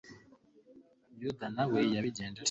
yuda 1.21 1.47
na 1.55 1.63
we 1.71 1.79
yabigenje 1.93 2.31
atyo 2.35 2.39